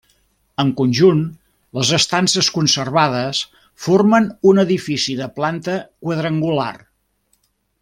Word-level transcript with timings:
En 0.61 0.69
conjunt, 0.77 1.19
les 1.79 1.91
estances 1.97 2.49
conservades 2.55 3.43
formen 3.85 4.27
un 4.53 4.63
edifici 4.65 5.17
de 5.21 5.29
planta 5.37 5.77
quadrangular. 6.07 6.73